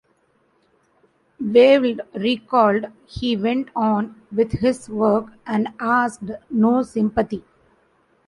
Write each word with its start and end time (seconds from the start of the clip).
Wavell 1.39 1.99
recalled: 2.15 2.85
He 3.05 3.37
went 3.37 3.69
on 3.75 4.19
with 4.31 4.53
his 4.53 4.89
work 4.89 5.27
and 5.45 5.67
asked 5.79 6.23
no 6.49 6.81
sympathy. 6.81 7.43